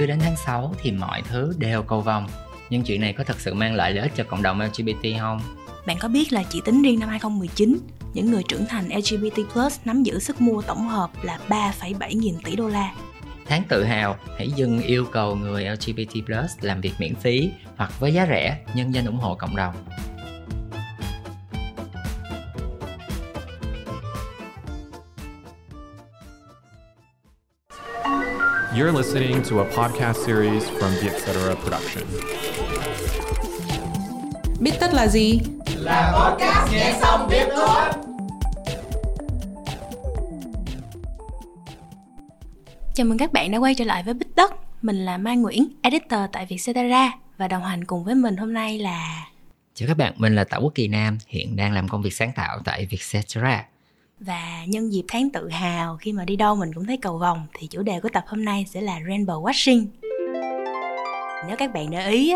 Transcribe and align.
cứ 0.00 0.06
đến 0.06 0.18
tháng 0.20 0.36
6 0.36 0.74
thì 0.82 0.92
mọi 0.92 1.22
thứ 1.22 1.54
đều 1.58 1.82
cầu 1.82 2.00
vòng 2.00 2.28
nhưng 2.70 2.82
chuyện 2.82 3.00
này 3.00 3.12
có 3.12 3.24
thật 3.24 3.40
sự 3.40 3.54
mang 3.54 3.74
lại 3.74 3.92
lợi 3.92 4.02
ích 4.02 4.12
cho 4.16 4.24
cộng 4.24 4.42
đồng 4.42 4.60
LGBT 4.60 5.20
không? 5.20 5.40
Bạn 5.86 5.96
có 6.00 6.08
biết 6.08 6.32
là 6.32 6.42
chỉ 6.50 6.60
tính 6.64 6.82
riêng 6.82 7.00
năm 7.00 7.08
2019, 7.08 7.78
những 8.14 8.30
người 8.30 8.42
trưởng 8.48 8.66
thành 8.66 8.88
LGBT+ 8.88 9.54
nắm 9.84 10.02
giữ 10.02 10.18
sức 10.18 10.40
mua 10.40 10.62
tổng 10.62 10.88
hợp 10.88 11.10
là 11.22 11.38
3,7 11.48 12.18
nghìn 12.18 12.34
tỷ 12.44 12.56
đô 12.56 12.68
la. 12.68 12.94
Tháng 13.46 13.62
tự 13.68 13.84
hào, 13.84 14.16
hãy 14.38 14.50
dừng 14.50 14.80
yêu 14.80 15.04
cầu 15.12 15.36
người 15.36 15.64
LGBT+ 15.64 16.32
làm 16.60 16.80
việc 16.80 16.92
miễn 16.98 17.14
phí 17.14 17.50
hoặc 17.76 18.00
với 18.00 18.14
giá 18.14 18.26
rẻ 18.26 18.58
nhân 18.74 18.94
danh 18.94 19.06
ủng 19.06 19.18
hộ 19.18 19.34
cộng 19.34 19.56
đồng. 19.56 19.74
You're 28.76 28.92
listening 28.92 29.42
to 29.50 29.58
a 29.58 29.64
podcast 29.64 30.26
series 30.26 30.62
from 30.62 30.90
the 31.00 31.10
Etc. 31.10 31.32
Production. 31.62 32.04
Biết 34.60 34.70
tất 34.80 34.94
là 34.94 35.06
gì? 35.06 35.40
Là 35.76 36.12
podcast 36.12 36.72
nghe 36.72 36.98
xong 37.00 37.28
biết 37.30 37.48
thôi. 37.56 37.90
Chào 42.94 43.06
mừng 43.06 43.18
các 43.18 43.32
bạn 43.32 43.50
đã 43.50 43.58
quay 43.58 43.74
trở 43.74 43.84
lại 43.84 44.02
với 44.02 44.14
Bích 44.14 44.34
Tất. 44.34 44.52
Mình 44.82 45.04
là 45.04 45.18
Mai 45.18 45.36
Nguyễn, 45.36 45.68
editor 45.82 46.20
tại 46.32 46.46
Vietcetera 46.46 47.12
và 47.38 47.48
đồng 47.48 47.62
hành 47.62 47.84
cùng 47.84 48.04
với 48.04 48.14
mình 48.14 48.36
hôm 48.36 48.52
nay 48.52 48.78
là 48.78 49.26
Chào 49.74 49.88
các 49.88 49.96
bạn, 49.96 50.12
mình 50.16 50.34
là 50.34 50.44
Tạ 50.44 50.56
Quốc 50.56 50.72
Kỳ 50.74 50.88
Nam, 50.88 51.18
hiện 51.26 51.56
đang 51.56 51.72
làm 51.72 51.88
công 51.88 52.02
việc 52.02 52.12
sáng 52.12 52.32
tạo 52.36 52.58
tại 52.64 52.86
Vietcetera. 52.86 53.64
Và 54.20 54.64
nhân 54.66 54.92
dịp 54.92 55.04
tháng 55.08 55.30
tự 55.30 55.48
hào, 55.48 55.96
khi 55.96 56.12
mà 56.12 56.24
đi 56.24 56.36
đâu 56.36 56.56
mình 56.56 56.72
cũng 56.74 56.84
thấy 56.84 56.96
cầu 56.96 57.18
vòng 57.18 57.46
thì 57.54 57.66
chủ 57.66 57.82
đề 57.82 58.00
của 58.00 58.08
tập 58.12 58.24
hôm 58.26 58.44
nay 58.44 58.66
sẽ 58.68 58.80
là 58.80 58.98
Rainbow 58.98 59.42
Washing. 59.42 59.86
Nếu 61.46 61.56
các 61.56 61.72
bạn 61.74 61.90
để 61.90 62.10
ý 62.10 62.34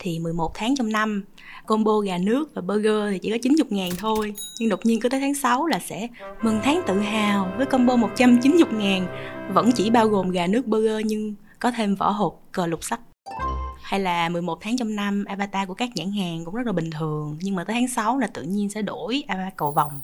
thì 0.00 0.18
11 0.18 0.54
tháng 0.54 0.76
trong 0.76 0.92
năm, 0.92 1.24
combo 1.66 1.98
gà 1.98 2.18
nước 2.18 2.54
và 2.54 2.62
burger 2.62 3.12
thì 3.12 3.18
chỉ 3.18 3.30
có 3.30 3.36
90 3.42 3.66
ngàn 3.70 3.90
thôi. 3.98 4.34
Nhưng 4.60 4.68
đột 4.68 4.80
nhiên 4.84 5.00
cứ 5.00 5.08
tới 5.08 5.20
tháng 5.20 5.34
6 5.34 5.66
là 5.66 5.78
sẽ 5.78 6.08
mừng 6.42 6.60
tháng 6.62 6.82
tự 6.86 7.00
hào 7.00 7.52
với 7.56 7.66
combo 7.66 7.96
190 7.96 8.64
ngàn. 8.72 9.06
Vẫn 9.54 9.72
chỉ 9.72 9.90
bao 9.90 10.08
gồm 10.08 10.30
gà 10.30 10.46
nước, 10.46 10.66
burger 10.66 11.06
nhưng 11.06 11.34
có 11.58 11.70
thêm 11.70 11.94
vỏ 11.94 12.10
hộp 12.10 12.40
cờ 12.52 12.66
lục 12.66 12.84
sắc. 12.84 13.00
Hay 13.82 14.00
là 14.00 14.28
11 14.28 14.58
tháng 14.60 14.76
trong 14.76 14.96
năm, 14.96 15.24
avatar 15.24 15.68
của 15.68 15.74
các 15.74 15.90
nhãn 15.94 16.12
hàng 16.12 16.44
cũng 16.44 16.54
rất 16.54 16.66
là 16.66 16.72
bình 16.72 16.90
thường, 16.90 17.38
nhưng 17.40 17.54
mà 17.54 17.64
tới 17.64 17.74
tháng 17.74 17.88
6 17.88 18.18
là 18.18 18.26
tự 18.26 18.42
nhiên 18.42 18.70
sẽ 18.70 18.82
đổi 18.82 19.24
avatar 19.28 19.52
cầu 19.56 19.72
vòng 19.72 20.00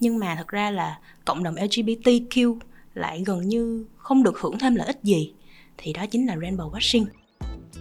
nhưng 0.00 0.18
mà 0.18 0.34
thật 0.36 0.48
ra 0.48 0.70
là 0.70 0.98
cộng 1.24 1.42
đồng 1.42 1.54
LGBTQ 1.54 2.58
lại 2.94 3.22
gần 3.26 3.40
như 3.40 3.86
không 3.96 4.22
được 4.22 4.38
hưởng 4.38 4.58
thêm 4.58 4.74
lợi 4.74 4.86
ích 4.86 4.98
gì 5.02 5.32
thì 5.78 5.92
đó 5.92 6.06
chính 6.06 6.26
là 6.26 6.36
rainbow 6.36 6.70
washing 6.70 7.04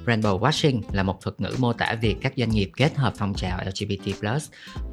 Rainbow 0.06 0.40
Washing 0.40 0.82
là 0.92 1.04
một 1.04 1.22
thuật 1.22 1.42
ngữ 1.42 1.56
mô 1.60 1.74
tả 1.74 1.96
việc 2.02 2.18
các 2.22 2.34
doanh 2.38 2.50
nghiệp 2.50 2.72
kết 2.78 2.96
hợp 2.96 3.14
phong 3.18 3.34
trào 3.34 3.60
LGBT+ 3.66 4.26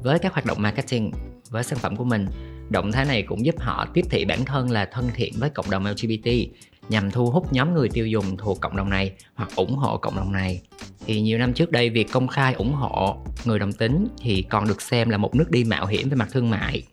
với 0.03 0.19
các 0.19 0.33
hoạt 0.33 0.45
động 0.45 0.61
marketing 0.61 1.11
với 1.49 1.63
sản 1.63 1.79
phẩm 1.79 1.95
của 1.95 2.03
mình. 2.03 2.27
Động 2.69 2.91
thái 2.91 3.05
này 3.05 3.21
cũng 3.21 3.45
giúp 3.45 3.55
họ 3.59 3.87
tiếp 3.93 4.05
thị 4.09 4.25
bản 4.25 4.45
thân 4.45 4.71
là 4.71 4.85
thân 4.85 5.09
thiện 5.15 5.33
với 5.37 5.49
cộng 5.49 5.69
đồng 5.69 5.85
LGBT 5.85 6.29
nhằm 6.89 7.11
thu 7.11 7.25
hút 7.25 7.53
nhóm 7.53 7.73
người 7.73 7.89
tiêu 7.89 8.07
dùng 8.07 8.37
thuộc 8.37 8.61
cộng 8.61 8.75
đồng 8.75 8.89
này 8.89 9.11
hoặc 9.35 9.49
ủng 9.55 9.75
hộ 9.75 9.97
cộng 9.97 10.15
đồng 10.15 10.31
này. 10.31 10.61
Thì 11.05 11.21
nhiều 11.21 11.37
năm 11.37 11.53
trước 11.53 11.71
đây, 11.71 11.89
việc 11.89 12.11
công 12.11 12.27
khai 12.27 12.53
ủng 12.53 12.73
hộ 12.73 13.17
người 13.45 13.59
đồng 13.59 13.73
tính 13.73 14.07
thì 14.21 14.41
còn 14.41 14.67
được 14.67 14.81
xem 14.81 15.09
là 15.09 15.17
một 15.17 15.35
nước 15.35 15.51
đi 15.51 15.63
mạo 15.63 15.85
hiểm 15.85 16.09
về 16.09 16.15
mặt 16.15 16.29
thương 16.31 16.49
mại 16.49 16.83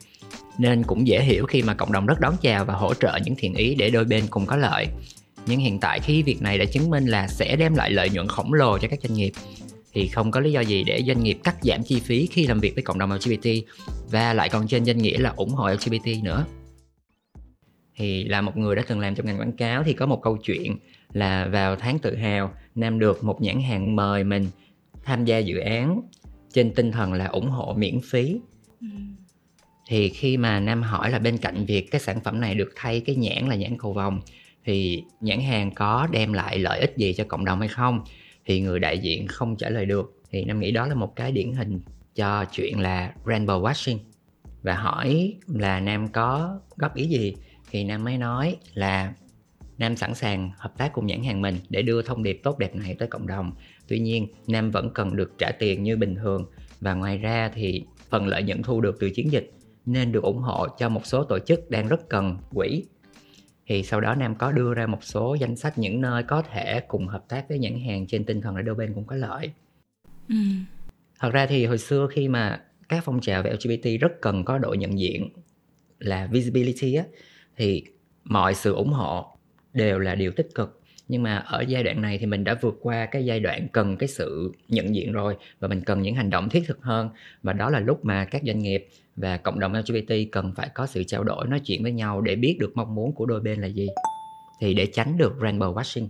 nên 0.58 0.82
cũng 0.82 1.06
dễ 1.06 1.22
hiểu 1.22 1.46
khi 1.46 1.62
mà 1.62 1.74
cộng 1.74 1.92
đồng 1.92 2.06
rất 2.06 2.20
đón 2.20 2.34
chào 2.40 2.64
và 2.64 2.74
hỗ 2.74 2.94
trợ 2.94 3.18
những 3.24 3.34
thiện 3.38 3.54
ý 3.54 3.74
để 3.74 3.90
đôi 3.90 4.04
bên 4.04 4.24
cùng 4.30 4.46
có 4.46 4.56
lợi. 4.56 4.88
Nhưng 5.46 5.60
hiện 5.60 5.80
tại 5.80 6.00
khi 6.00 6.22
việc 6.22 6.42
này 6.42 6.58
đã 6.58 6.64
chứng 6.64 6.90
minh 6.90 7.06
là 7.06 7.28
sẽ 7.28 7.56
đem 7.56 7.74
lại 7.74 7.90
lợi 7.90 8.10
nhuận 8.10 8.28
khổng 8.28 8.52
lồ 8.52 8.78
cho 8.78 8.88
các 8.88 9.00
doanh 9.02 9.14
nghiệp, 9.14 9.32
thì 9.92 10.08
không 10.08 10.30
có 10.30 10.40
lý 10.40 10.52
do 10.52 10.60
gì 10.60 10.84
để 10.84 11.02
doanh 11.06 11.22
nghiệp 11.22 11.38
cắt 11.44 11.56
giảm 11.62 11.82
chi 11.82 12.00
phí 12.00 12.26
khi 12.26 12.46
làm 12.46 12.60
việc 12.60 12.74
với 12.74 12.82
cộng 12.82 12.98
đồng 12.98 13.12
LGBT 13.12 13.48
và 14.10 14.34
lại 14.34 14.48
còn 14.48 14.66
trên 14.68 14.84
danh 14.84 14.98
nghĩa 14.98 15.18
là 15.18 15.32
ủng 15.36 15.50
hộ 15.50 15.68
LGBT 15.68 16.22
nữa. 16.22 16.46
Thì 17.96 18.24
là 18.24 18.40
một 18.40 18.56
người 18.56 18.76
đã 18.76 18.82
từng 18.88 19.00
làm 19.00 19.14
trong 19.14 19.26
ngành 19.26 19.40
quảng 19.40 19.52
cáo 19.52 19.82
thì 19.82 19.92
có 19.92 20.06
một 20.06 20.22
câu 20.22 20.36
chuyện 20.36 20.76
là 21.12 21.46
vào 21.46 21.76
tháng 21.76 21.98
tự 21.98 22.16
hào, 22.16 22.54
nam 22.74 22.98
được 22.98 23.24
một 23.24 23.40
nhãn 23.42 23.60
hàng 23.60 23.96
mời 23.96 24.24
mình 24.24 24.46
tham 25.04 25.24
gia 25.24 25.38
dự 25.38 25.58
án, 25.58 26.00
trên 26.52 26.74
tinh 26.74 26.92
thần 26.92 27.12
là 27.12 27.26
ủng 27.26 27.50
hộ 27.50 27.74
miễn 27.78 28.00
phí. 28.00 28.40
Ừ 28.80 28.86
thì 29.86 30.08
khi 30.08 30.36
mà 30.36 30.60
nam 30.60 30.82
hỏi 30.82 31.10
là 31.10 31.18
bên 31.18 31.38
cạnh 31.38 31.64
việc 31.66 31.90
cái 31.90 32.00
sản 32.00 32.20
phẩm 32.20 32.40
này 32.40 32.54
được 32.54 32.72
thay 32.76 33.00
cái 33.00 33.16
nhãn 33.16 33.48
là 33.48 33.54
nhãn 33.54 33.78
cầu 33.78 33.92
vồng, 33.92 34.20
thì 34.64 35.02
nhãn 35.20 35.40
hàng 35.40 35.74
có 35.74 36.08
đem 36.12 36.32
lại 36.32 36.58
lợi 36.58 36.80
ích 36.80 36.94
gì 36.96 37.12
cho 37.12 37.24
cộng 37.28 37.44
đồng 37.44 37.60
hay 37.60 37.68
không? 37.68 38.04
Thì 38.46 38.60
người 38.60 38.80
đại 38.80 38.98
diện 38.98 39.26
không 39.26 39.56
trả 39.56 39.68
lời 39.68 39.86
được. 39.86 40.22
Thì 40.30 40.44
nam 40.44 40.60
nghĩ 40.60 40.70
đó 40.70 40.86
là 40.86 40.94
một 40.94 41.16
cái 41.16 41.32
điển 41.32 41.52
hình 41.52 41.80
cho 42.14 42.44
chuyện 42.52 42.80
là 42.80 43.12
rainbow 43.24 43.62
washing. 43.62 43.98
Và 44.62 44.74
hỏi 44.74 45.34
là 45.46 45.80
nam 45.80 46.08
có 46.08 46.60
góp 46.76 46.94
ý 46.94 47.06
gì? 47.06 47.34
Thì 47.70 47.84
nam 47.84 48.04
mới 48.04 48.18
nói 48.18 48.56
là 48.74 49.12
nam 49.78 49.96
sẵn 49.96 50.14
sàng 50.14 50.50
hợp 50.58 50.78
tác 50.78 50.92
cùng 50.92 51.06
nhãn 51.06 51.22
hàng 51.22 51.42
mình 51.42 51.56
để 51.68 51.82
đưa 51.82 52.02
thông 52.02 52.22
điệp 52.22 52.40
tốt 52.42 52.58
đẹp 52.58 52.76
này 52.76 52.96
tới 52.98 53.08
cộng 53.08 53.26
đồng. 53.26 53.52
Tuy 53.88 53.98
nhiên, 53.98 54.28
nam 54.46 54.70
vẫn 54.70 54.90
cần 54.94 55.16
được 55.16 55.32
trả 55.38 55.50
tiền 55.58 55.82
như 55.82 55.96
bình 55.96 56.14
thường. 56.14 56.46
Và 56.80 56.94
ngoài 56.94 57.18
ra 57.18 57.50
thì 57.54 57.82
phần 58.10 58.26
lợi 58.26 58.42
nhuận 58.42 58.62
thu 58.62 58.80
được 58.80 58.96
từ 59.00 59.10
chiến 59.10 59.32
dịch 59.32 59.52
nên 59.86 60.12
được 60.12 60.22
ủng 60.22 60.38
hộ 60.38 60.66
cho 60.78 60.88
một 60.88 61.06
số 61.06 61.24
tổ 61.24 61.38
chức 61.38 61.70
đang 61.70 61.88
rất 61.88 62.08
cần 62.08 62.36
quỹ. 62.54 62.84
Thì 63.66 63.82
sau 63.82 64.00
đó 64.00 64.14
nam 64.14 64.34
có 64.34 64.52
đưa 64.52 64.74
ra 64.74 64.86
một 64.86 65.04
số 65.04 65.34
danh 65.34 65.56
sách 65.56 65.78
những 65.78 66.00
nơi 66.00 66.22
có 66.22 66.42
thể 66.42 66.80
cùng 66.88 67.08
hợp 67.08 67.24
tác 67.28 67.48
với 67.48 67.58
nhãn 67.58 67.80
hàng 67.80 68.06
trên 68.06 68.24
tinh 68.24 68.40
thần 68.40 68.56
là 68.56 68.62
đôi 68.62 68.74
bên 68.74 68.94
cũng 68.94 69.04
có 69.04 69.16
lợi. 69.16 69.50
Ừ. 70.28 70.34
thật 71.20 71.30
ra 71.30 71.46
thì 71.46 71.66
hồi 71.66 71.78
xưa 71.78 72.08
khi 72.10 72.28
mà 72.28 72.62
các 72.88 73.04
phong 73.04 73.20
trào 73.20 73.42
về 73.42 73.52
lgbt 73.52 74.00
rất 74.00 74.20
cần 74.20 74.44
có 74.44 74.58
độ 74.58 74.74
nhận 74.74 74.98
diện 74.98 75.28
là 75.98 76.26
visibility 76.26 76.94
á 76.94 77.04
thì 77.56 77.84
mọi 78.24 78.54
sự 78.54 78.74
ủng 78.74 78.92
hộ 78.92 79.36
đều 79.72 79.98
là 79.98 80.14
điều 80.14 80.32
tích 80.32 80.48
cực 80.54 80.80
nhưng 81.08 81.22
mà 81.22 81.36
ở 81.36 81.64
giai 81.68 81.82
đoạn 81.82 82.02
này 82.02 82.18
thì 82.18 82.26
mình 82.26 82.44
đã 82.44 82.54
vượt 82.60 82.78
qua 82.82 83.06
cái 83.06 83.24
giai 83.24 83.40
đoạn 83.40 83.68
cần 83.72 83.96
cái 83.96 84.08
sự 84.08 84.52
nhận 84.68 84.94
diện 84.94 85.12
rồi 85.12 85.36
và 85.60 85.68
mình 85.68 85.80
cần 85.80 86.02
những 86.02 86.14
hành 86.14 86.30
động 86.30 86.48
thiết 86.48 86.62
thực 86.66 86.82
hơn. 86.82 87.08
Và 87.42 87.52
đó 87.52 87.70
là 87.70 87.80
lúc 87.80 88.04
mà 88.04 88.24
các 88.24 88.42
doanh 88.46 88.58
nghiệp 88.58 88.88
và 89.16 89.36
cộng 89.36 89.60
đồng 89.60 89.74
LGBT 89.74 90.14
cần 90.32 90.52
phải 90.56 90.68
có 90.74 90.86
sự 90.86 91.04
trao 91.04 91.24
đổi 91.24 91.46
nói 91.46 91.60
chuyện 91.60 91.82
với 91.82 91.92
nhau 91.92 92.20
để 92.20 92.36
biết 92.36 92.56
được 92.60 92.76
mong 92.76 92.94
muốn 92.94 93.12
của 93.12 93.26
đôi 93.26 93.40
bên 93.40 93.60
là 93.60 93.66
gì. 93.66 93.88
Thì 94.60 94.74
để 94.74 94.86
tránh 94.86 95.18
được 95.18 95.34
rainbow 95.40 95.74
washing. 95.74 96.06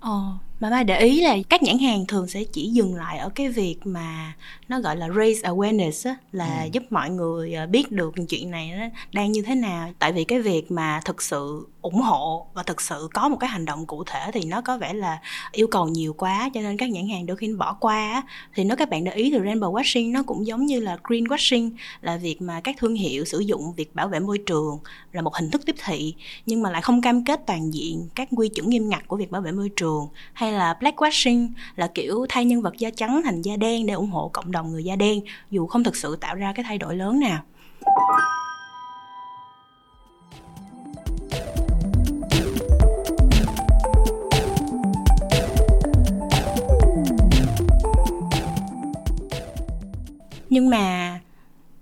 Ồ, 0.00 0.32
mà 0.60 0.70
ba 0.70 0.82
để 0.82 1.00
ý 1.00 1.20
là 1.20 1.36
các 1.48 1.62
nhãn 1.62 1.78
hàng 1.78 2.06
thường 2.06 2.28
sẽ 2.28 2.44
chỉ 2.44 2.70
dừng 2.70 2.94
lại 2.94 3.18
ở 3.18 3.28
cái 3.28 3.48
việc 3.48 3.76
mà 3.84 4.32
nó 4.68 4.80
gọi 4.80 4.96
là 4.96 5.08
raise 5.16 5.48
awareness 5.48 6.10
á, 6.10 6.16
là 6.32 6.62
ừ. 6.62 6.68
giúp 6.72 6.82
mọi 6.90 7.10
người 7.10 7.54
ờ, 7.54 7.66
biết 7.66 7.92
được 7.92 8.14
chuyện 8.28 8.50
này 8.50 8.72
nó 8.78 8.86
đang 9.12 9.32
như 9.32 9.42
thế 9.42 9.54
nào. 9.54 9.92
Tại 9.98 10.12
vì 10.12 10.24
cái 10.24 10.40
việc 10.40 10.70
mà 10.70 11.00
thực 11.04 11.22
sự 11.22 11.66
ủng 11.86 12.00
hộ 12.00 12.46
và 12.54 12.62
thực 12.62 12.80
sự 12.80 13.08
có 13.14 13.28
một 13.28 13.36
cái 13.40 13.50
hành 13.50 13.64
động 13.64 13.86
cụ 13.86 14.04
thể 14.04 14.30
thì 14.32 14.40
nó 14.44 14.60
có 14.60 14.78
vẻ 14.78 14.92
là 14.92 15.18
yêu 15.52 15.66
cầu 15.66 15.88
nhiều 15.88 16.12
quá 16.12 16.50
cho 16.54 16.60
nên 16.60 16.76
các 16.76 16.90
nhãn 16.90 17.08
hàng 17.08 17.26
đôi 17.26 17.36
khi 17.36 17.54
bỏ 17.54 17.76
qua 17.80 18.22
thì 18.54 18.64
nếu 18.64 18.76
các 18.76 18.90
bạn 18.90 19.04
để 19.04 19.12
ý 19.12 19.30
thì 19.30 19.38
rainbow 19.38 19.72
washing 19.72 20.12
nó 20.12 20.22
cũng 20.22 20.46
giống 20.46 20.66
như 20.66 20.80
là 20.80 20.98
green 21.04 21.24
washing 21.24 21.70
là 22.00 22.16
việc 22.16 22.42
mà 22.42 22.60
các 22.60 22.76
thương 22.78 22.94
hiệu 22.94 23.24
sử 23.24 23.38
dụng 23.38 23.72
việc 23.76 23.94
bảo 23.94 24.08
vệ 24.08 24.20
môi 24.20 24.38
trường 24.38 24.78
là 25.12 25.22
một 25.22 25.34
hình 25.34 25.50
thức 25.50 25.62
tiếp 25.66 25.74
thị 25.84 26.14
nhưng 26.46 26.62
mà 26.62 26.70
lại 26.70 26.82
không 26.82 27.02
cam 27.02 27.24
kết 27.24 27.46
toàn 27.46 27.74
diện 27.74 28.08
các 28.14 28.28
quy 28.36 28.48
chuẩn 28.48 28.70
nghiêm 28.70 28.88
ngặt 28.88 29.08
của 29.08 29.16
việc 29.16 29.30
bảo 29.30 29.42
vệ 29.42 29.52
môi 29.52 29.70
trường 29.76 30.08
hay 30.32 30.45
hay 30.46 30.52
là 30.52 30.74
black 30.80 30.96
washing 30.96 31.48
là 31.76 31.86
kiểu 31.86 32.26
thay 32.28 32.44
nhân 32.44 32.62
vật 32.62 32.78
da 32.78 32.90
trắng 32.96 33.20
thành 33.24 33.42
da 33.42 33.56
đen 33.56 33.86
để 33.86 33.94
ủng 33.94 34.10
hộ 34.10 34.30
cộng 34.32 34.52
đồng 34.52 34.72
người 34.72 34.84
da 34.84 34.96
đen 34.96 35.20
dù 35.50 35.66
không 35.66 35.84
thực 35.84 35.96
sự 35.96 36.16
tạo 36.20 36.34
ra 36.34 36.52
cái 36.52 36.64
thay 36.68 36.78
đổi 36.78 36.96
lớn 36.96 37.20
nào. 37.20 37.42
Nhưng 50.50 50.70
mà 50.70 51.20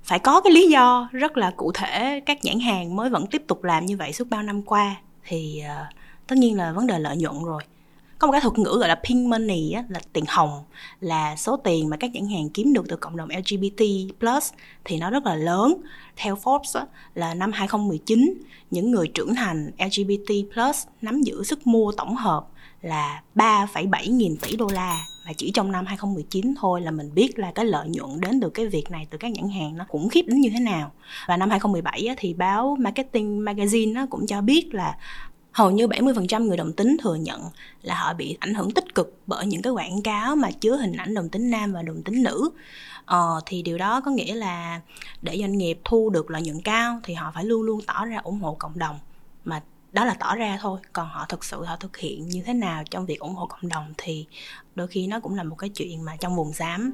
phải 0.05 0.19
có 0.19 0.41
cái 0.41 0.53
lý 0.53 0.69
do 0.69 1.09
rất 1.13 1.37
là 1.37 1.53
cụ 1.57 1.73
thể 1.73 2.21
các 2.27 2.45
nhãn 2.45 2.61
hàng 2.61 2.97
mới 2.97 3.11
vẫn 3.11 3.27
tiếp 3.27 3.43
tục 3.47 3.65
làm 3.65 3.87
như 3.87 3.97
vậy 3.97 4.13
suốt 4.13 4.29
bao 4.31 4.43
năm 4.43 4.63
qua 4.63 4.97
thì 5.25 5.63
uh, 5.65 5.95
tất 6.27 6.39
nhiên 6.39 6.57
là 6.57 6.73
vấn 6.73 6.87
đề 6.87 6.99
lợi 6.99 7.17
nhuận 7.17 7.45
rồi 7.45 7.63
có 8.25 8.27
một 8.27 8.33
cái 8.33 8.41
thuật 8.41 8.59
ngữ 8.59 8.77
gọi 8.79 8.89
là 8.89 8.95
pink 8.95 9.29
money 9.29 9.73
á, 9.73 9.85
là 9.89 10.01
tiền 10.13 10.25
hồng 10.29 10.65
là 11.01 11.37
số 11.37 11.57
tiền 11.57 11.89
mà 11.89 11.97
các 11.97 12.11
nhãn 12.13 12.29
hàng 12.29 12.49
kiếm 12.49 12.73
được 12.73 12.85
từ 12.89 12.97
cộng 12.97 13.17
đồng 13.17 13.29
LGBT 13.29 13.85
plus 14.21 14.53
thì 14.85 14.99
nó 14.99 15.11
rất 15.11 15.27
là 15.27 15.35
lớn. 15.35 15.75
Theo 16.17 16.35
Forbes 16.35 16.81
á, 16.81 16.87
là 17.15 17.35
năm 17.35 17.53
2019 17.53 18.35
những 18.71 18.91
người 18.91 19.09
trưởng 19.09 19.35
thành 19.35 19.71
LGBT 19.79 20.31
plus 20.55 20.87
nắm 21.03 21.23
giữ 21.23 21.45
sức 21.45 21.67
mua 21.67 21.93
tổng 21.93 22.17
hợp 22.17 22.47
là 22.83 23.23
3,7 23.35 24.13
nghìn 24.13 24.37
tỷ 24.37 24.57
đô 24.57 24.69
la. 24.73 24.99
Và 25.27 25.33
chỉ 25.37 25.51
trong 25.55 25.73
năm 25.73 25.87
2019 25.87 26.55
thôi 26.61 26.81
là 26.81 26.91
mình 26.91 27.15
biết 27.15 27.39
là 27.39 27.53
cái 27.55 27.65
lợi 27.65 27.89
nhuận 27.89 28.21
đến 28.21 28.41
từ 28.41 28.51
cái 28.51 28.67
việc 28.67 28.91
này 28.91 29.07
từ 29.11 29.19
các 29.19 29.33
nhãn 29.33 29.49
hàng 29.49 29.77
nó 29.77 29.85
khủng 29.89 30.09
khiếp 30.09 30.23
đến 30.27 30.41
như 30.41 30.51
thế 30.53 30.61
nào. 30.61 30.93
Và 31.27 31.37
năm 31.37 31.51
2017 31.51 32.09
thì 32.17 32.35
báo 32.35 32.77
Marketing 32.81 33.45
Magazine 33.45 33.93
nó 33.93 34.07
cũng 34.11 34.27
cho 34.27 34.41
biết 34.41 34.75
là 34.75 34.97
hầu 35.55 35.71
như 35.71 35.87
70% 35.87 36.45
người 36.45 36.57
đồng 36.57 36.73
tính 36.73 36.97
thừa 37.03 37.15
nhận 37.15 37.41
là 37.83 37.95
họ 37.95 38.15
bị 38.15 38.37
ảnh 38.41 38.55
hưởng 38.55 38.71
tích 38.71 38.95
cực 38.95 39.19
bởi 39.27 39.47
những 39.47 39.63
cái 39.63 39.73
quảng 39.73 40.03
cáo 40.03 40.37
mà 40.37 40.51
chứa 40.51 40.77
hình 40.77 40.97
ảnh 40.97 41.15
đồng 41.15 41.29
tính 41.29 41.51
nam 41.51 41.73
và 41.73 41.83
đồng 41.83 42.03
tính 42.03 42.23
nữ. 42.23 42.51
Ờ, 43.05 43.41
thì 43.47 43.63
điều 43.63 43.79
đó 43.79 44.01
có 44.01 44.11
nghĩa 44.11 44.35
là 44.35 44.81
để 45.23 45.39
doanh 45.41 45.59
nghiệp 45.59 45.79
thu 45.85 46.11
được 46.11 46.31
lợi 46.31 46.43
nhuận 46.43 46.61
cao 46.63 47.01
thì 47.05 47.15
họ 47.15 47.33
phải 47.35 47.45
luôn 47.45 47.63
luôn 47.63 47.81
tỏ 47.87 48.05
ra 48.05 48.17
ủng 48.17 48.41
hộ 48.41 48.57
cộng 48.59 48.79
đồng. 48.79 48.99
Mà 49.45 49.63
đó 49.93 50.05
là 50.05 50.15
tỏ 50.15 50.35
ra 50.35 50.59
thôi 50.61 50.81
còn 50.93 51.09
họ 51.09 51.27
thực 51.29 51.45
sự 51.45 51.65
họ 51.65 51.77
thực 51.77 51.97
hiện 51.97 52.29
như 52.29 52.43
thế 52.47 52.55
nào 52.55 52.83
trong 52.91 53.07
việc 53.07 53.21
ủng 53.21 53.35
hộ 53.35 53.47
cộng 53.47 53.69
đồng 53.69 53.95
thì 53.99 54.27
đôi 54.75 54.87
khi 54.87 55.07
nó 55.07 55.21
cũng 55.21 55.35
là 55.35 55.43
một 55.43 55.57
cái 55.57 55.71
chuyện 55.71 56.05
mà 56.05 56.17
trong 56.17 56.37
vùng 56.37 56.53
xám. 56.53 56.93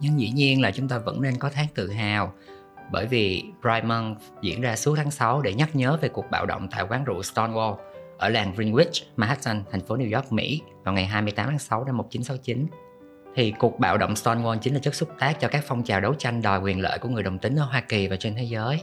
Nhưng 0.00 0.20
dĩ 0.20 0.30
nhiên 0.30 0.60
là 0.60 0.70
chúng 0.70 0.88
ta 0.88 0.98
vẫn 0.98 1.22
nên 1.22 1.38
có 1.38 1.50
thác 1.50 1.66
tự 1.74 1.90
hào 1.90 2.32
bởi 2.92 3.06
vì 3.06 3.44
Pride 3.60 3.82
Month 3.82 4.20
diễn 4.42 4.60
ra 4.60 4.76
suốt 4.76 4.94
tháng 4.96 5.10
6 5.10 5.42
để 5.42 5.54
nhắc 5.54 5.76
nhớ 5.76 5.98
về 6.00 6.08
cuộc 6.08 6.30
bạo 6.30 6.46
động 6.46 6.68
tại 6.70 6.84
quán 6.88 7.04
rượu 7.04 7.20
Stonewall 7.20 7.76
ở 8.18 8.28
làng 8.28 8.54
Greenwich, 8.56 9.04
Manhattan, 9.16 9.62
thành 9.70 9.80
phố 9.80 9.96
New 9.96 10.16
York, 10.16 10.32
Mỹ 10.32 10.62
vào 10.84 10.94
ngày 10.94 11.06
28 11.06 11.46
tháng 11.46 11.58
6 11.58 11.84
năm 11.84 11.96
1969. 11.96 12.66
Thì 13.34 13.52
cuộc 13.58 13.78
bạo 13.78 13.98
động 13.98 14.14
Stonewall 14.14 14.58
chính 14.58 14.74
là 14.74 14.80
chất 14.80 14.94
xúc 14.94 15.08
tác 15.18 15.40
cho 15.40 15.48
các 15.48 15.64
phong 15.66 15.82
trào 15.82 16.00
đấu 16.00 16.14
tranh 16.14 16.42
đòi 16.42 16.60
quyền 16.60 16.80
lợi 16.80 16.98
của 16.98 17.08
người 17.08 17.22
đồng 17.22 17.38
tính 17.38 17.56
ở 17.56 17.64
Hoa 17.64 17.80
Kỳ 17.80 18.08
và 18.08 18.16
trên 18.16 18.34
thế 18.34 18.42
giới. 18.42 18.80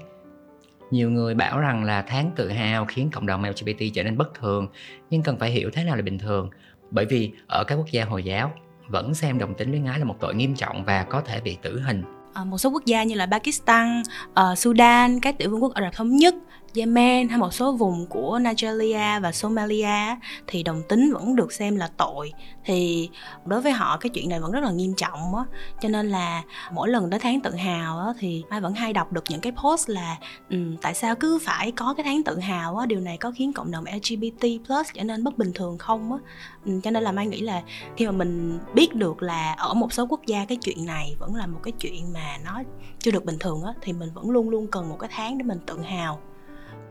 Nhiều 0.92 1.10
người 1.10 1.36
bảo 1.36 1.60
rằng 1.60 1.84
là 1.84 2.02
tháng 2.02 2.32
tự 2.36 2.50
hào 2.50 2.86
khiến 2.86 3.10
cộng 3.14 3.26
đồng 3.26 3.44
LGBT 3.44 3.84
trở 3.94 4.04
nên 4.04 4.18
bất 4.18 4.34
thường, 4.34 4.68
nhưng 5.10 5.24
cần 5.24 5.38
phải 5.38 5.52
hiểu 5.52 5.70
thế 5.74 5.84
nào 5.84 5.96
là 5.96 6.02
bình 6.02 6.20
thường. 6.20 6.50
Bởi 6.92 7.06
vì 7.06 7.32
ở 7.48 7.64
các 7.64 7.76
quốc 7.76 7.92
gia 7.92 8.06
Hồi 8.06 8.24
giáo 8.24 8.52
vẫn 8.88 9.14
xem 9.14 9.38
đồng 9.38 9.54
tính 9.54 9.72
luyến 9.72 9.86
ái 9.86 10.00
là 10.00 10.06
một 10.06 10.16
tội 10.20 10.36
nghiêm 10.36 10.56
trọng 10.56 10.86
và 10.86 11.04
có 11.04 11.22
thể 11.22 11.42
bị 11.42 11.58
tử 11.62 11.82
hình 11.82 12.21
À, 12.34 12.44
một 12.44 12.58
số 12.58 12.70
quốc 12.70 12.86
gia 12.86 13.04
như 13.04 13.16
là 13.16 13.26
Pakistan, 13.26 14.04
uh, 14.30 14.58
Sudan, 14.58 15.20
các 15.20 15.38
tiểu 15.38 15.50
vương 15.50 15.64
quốc 15.64 15.74
Ả 15.74 15.82
Rập 15.82 15.94
thống 15.94 16.16
nhất 16.16 16.36
Yemen 16.76 17.30
hay 17.30 17.38
một 17.38 17.54
số 17.54 17.72
vùng 17.72 18.06
của 18.06 18.40
Nigeria 18.40 19.20
và 19.20 19.32
Somalia 19.32 20.16
thì 20.48 20.64
đồng 20.64 20.82
tính 20.90 21.14
vẫn 21.14 21.36
được 21.36 21.54
xem 21.54 21.76
là 21.76 21.90
tội. 21.98 22.34
Thì 22.66 23.10
đối 23.46 23.62
với 23.62 23.72
họ 23.72 23.98
cái 23.98 24.10
chuyện 24.10 24.30
này 24.30 24.40
vẫn 24.40 24.52
rất 24.52 24.64
là 24.64 24.72
nghiêm 24.72 24.94
trọng 24.98 25.36
á. 25.36 25.44
Cho 25.82 25.90
nên 25.90 26.10
là 26.10 26.44
mỗi 26.72 26.90
lần 26.90 27.10
tới 27.10 27.20
tháng 27.20 27.42
tự 27.42 27.56
hào 27.56 28.00
á 28.00 28.14
thì 28.20 28.44
mai 28.50 28.62
vẫn 28.62 28.74
hay 28.74 28.94
đọc 28.94 29.12
được 29.12 29.24
những 29.30 29.42
cái 29.42 29.52
post 29.64 29.90
là 29.90 30.18
um, 30.50 30.78
tại 30.82 30.94
sao 30.94 31.16
cứ 31.16 31.40
phải 31.42 31.72
có 31.72 31.94
cái 31.94 32.04
tháng 32.04 32.24
tự 32.24 32.40
hào 32.40 32.78
á? 32.78 32.86
Điều 32.86 33.00
này 33.00 33.18
có 33.18 33.32
khiến 33.32 33.54
cộng 33.54 33.72
đồng 33.72 33.84
LGBT 33.96 34.46
plus 34.66 34.88
trở 34.94 35.04
nên 35.04 35.24
bất 35.24 35.38
bình 35.38 35.52
thường 35.54 35.78
không 35.78 36.14
á? 36.14 36.20
Um, 36.66 36.82
cho 36.82 36.92
nên 36.92 37.04
là 37.04 37.12
mai 37.12 37.28
nghĩ 37.28 37.42
là 37.42 37.62
khi 37.98 38.06
mà 38.06 38.12
mình 38.12 38.60
biết 38.76 38.96
được 38.96 39.24
là 39.24 39.54
ở 39.54 39.74
một 39.74 39.94
số 39.94 40.08
quốc 40.10 40.22
gia 40.26 40.46
cái 40.46 40.58
chuyện 40.62 40.86
này 40.86 41.16
vẫn 41.20 41.36
là 41.36 41.48
một 41.48 41.60
cái 41.64 41.72
chuyện 41.80 42.14
mà 42.14 42.38
nó 42.46 42.62
chưa 43.00 43.12
được 43.12 43.26
bình 43.26 43.40
thường 43.40 43.64
á 43.64 43.74
thì 43.82 43.94
mình 43.94 44.10
vẫn 44.14 44.30
luôn 44.30 44.50
luôn 44.50 44.68
cần 44.68 44.90
một 44.90 44.98
cái 45.00 45.10
tháng 45.14 45.38
để 45.38 45.44
mình 45.44 45.60
tự 45.66 45.82
hào 45.82 46.20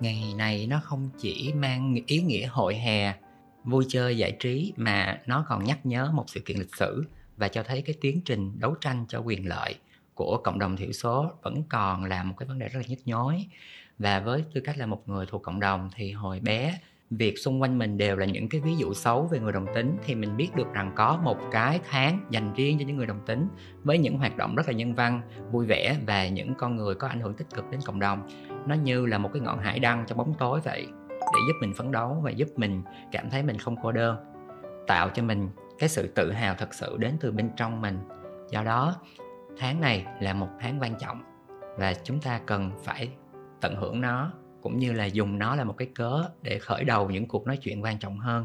ngày 0.00 0.34
này 0.36 0.66
nó 0.66 0.80
không 0.84 1.10
chỉ 1.18 1.52
mang 1.52 1.96
ý 2.06 2.22
nghĩa 2.22 2.46
hội 2.46 2.74
hè, 2.74 3.14
vui 3.64 3.84
chơi, 3.88 4.18
giải 4.18 4.32
trí, 4.32 4.72
mà 4.76 5.20
nó 5.26 5.44
còn 5.48 5.64
nhắc 5.64 5.86
nhớ 5.86 6.10
một 6.14 6.24
sự 6.26 6.40
kiện 6.40 6.58
lịch 6.58 6.76
sử 6.76 7.04
và 7.36 7.48
cho 7.48 7.62
thấy 7.62 7.82
cái 7.82 7.96
tiến 8.00 8.20
trình 8.24 8.60
đấu 8.60 8.74
tranh 8.80 9.04
cho 9.08 9.18
quyền 9.18 9.48
lợi 9.48 9.74
của 10.14 10.40
cộng 10.44 10.58
đồng 10.58 10.76
thiểu 10.76 10.92
số 10.92 11.30
vẫn 11.42 11.62
còn 11.68 12.04
là 12.04 12.22
một 12.22 12.34
cái 12.38 12.48
vấn 12.48 12.58
đề 12.58 12.68
rất 12.68 12.80
là 12.80 12.86
nhức 12.88 12.98
nhối. 13.04 13.46
Và 13.98 14.20
với 14.20 14.44
tư 14.54 14.60
cách 14.60 14.78
là 14.78 14.86
một 14.86 15.08
người 15.08 15.26
thuộc 15.26 15.42
cộng 15.42 15.60
đồng 15.60 15.90
thì 15.94 16.12
hồi 16.12 16.40
bé 16.40 16.78
việc 17.10 17.38
xung 17.38 17.62
quanh 17.62 17.78
mình 17.78 17.98
đều 17.98 18.16
là 18.16 18.26
những 18.26 18.48
cái 18.48 18.60
ví 18.60 18.76
dụ 18.76 18.94
xấu 18.94 19.26
về 19.26 19.40
người 19.40 19.52
đồng 19.52 19.66
tính 19.74 19.96
thì 20.04 20.14
mình 20.14 20.36
biết 20.36 20.56
được 20.56 20.72
rằng 20.72 20.92
có 20.96 21.20
một 21.22 21.38
cái 21.50 21.80
tháng 21.90 22.26
dành 22.30 22.52
riêng 22.54 22.78
cho 22.78 22.84
những 22.86 22.96
người 22.96 23.06
đồng 23.06 23.20
tính 23.26 23.48
với 23.84 23.98
những 23.98 24.18
hoạt 24.18 24.36
động 24.36 24.54
rất 24.54 24.66
là 24.66 24.72
nhân 24.72 24.94
văn, 24.94 25.22
vui 25.50 25.66
vẻ 25.66 25.96
và 26.06 26.28
những 26.28 26.54
con 26.54 26.76
người 26.76 26.94
có 26.94 27.08
ảnh 27.08 27.20
hưởng 27.20 27.34
tích 27.34 27.46
cực 27.54 27.70
đến 27.70 27.80
cộng 27.84 28.00
đồng. 28.00 28.28
Nó 28.66 28.74
như 28.74 29.06
là 29.06 29.18
một 29.18 29.30
cái 29.32 29.42
ngọn 29.42 29.58
hải 29.58 29.78
đăng 29.78 30.04
trong 30.06 30.18
bóng 30.18 30.34
tối 30.38 30.60
vậy, 30.64 30.86
để 31.20 31.38
giúp 31.48 31.54
mình 31.60 31.74
phấn 31.74 31.92
đấu 31.92 32.20
và 32.24 32.30
giúp 32.30 32.48
mình 32.56 32.82
cảm 33.12 33.30
thấy 33.30 33.42
mình 33.42 33.58
không 33.58 33.76
cô 33.82 33.92
đơn, 33.92 34.16
tạo 34.86 35.08
cho 35.08 35.22
mình 35.22 35.48
cái 35.78 35.88
sự 35.88 36.06
tự 36.06 36.32
hào 36.32 36.54
thật 36.54 36.74
sự 36.74 36.96
đến 36.98 37.16
từ 37.20 37.32
bên 37.32 37.50
trong 37.56 37.80
mình. 37.80 37.98
Do 38.50 38.62
đó, 38.62 38.96
tháng 39.58 39.80
này 39.80 40.06
là 40.20 40.34
một 40.34 40.48
tháng 40.60 40.78
quan 40.80 40.94
trọng 40.98 41.22
và 41.78 41.94
chúng 42.04 42.20
ta 42.20 42.40
cần 42.46 42.70
phải 42.84 43.08
tận 43.60 43.76
hưởng 43.76 44.00
nó 44.00 44.32
cũng 44.62 44.78
như 44.78 44.92
là 44.92 45.04
dùng 45.04 45.38
nó 45.38 45.56
là 45.56 45.64
một 45.64 45.74
cái 45.76 45.88
cớ 45.94 46.24
để 46.42 46.58
khởi 46.58 46.84
đầu 46.84 47.10
những 47.10 47.26
cuộc 47.26 47.46
nói 47.46 47.56
chuyện 47.56 47.82
quan 47.82 47.98
trọng 47.98 48.18
hơn 48.18 48.44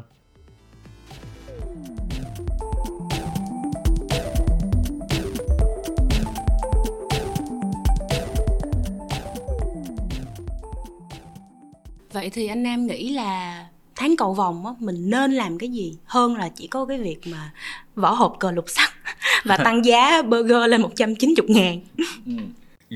vậy 12.12 12.30
thì 12.30 12.46
anh 12.46 12.62
nam 12.62 12.86
nghĩ 12.86 13.10
là 13.10 13.66
tháng 13.96 14.16
cầu 14.16 14.34
vòng 14.34 14.66
á 14.66 14.72
mình 14.78 15.10
nên 15.10 15.32
làm 15.32 15.58
cái 15.58 15.68
gì 15.68 15.96
hơn 16.04 16.36
là 16.36 16.48
chỉ 16.48 16.66
có 16.66 16.86
cái 16.86 16.98
việc 16.98 17.18
mà 17.26 17.52
vỏ 17.94 18.10
hộp 18.10 18.36
cờ 18.40 18.50
lục 18.50 18.64
sắt 18.68 18.88
và 19.44 19.56
tăng 19.56 19.84
giá 19.84 20.22
burger 20.22 20.66
lên 20.68 20.82
190 20.82 21.46
ngàn 21.48 21.80
ừ. 22.26 22.32